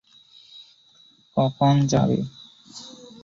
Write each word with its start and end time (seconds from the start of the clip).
কখন 1.37 1.73
যাবি? 1.91 2.19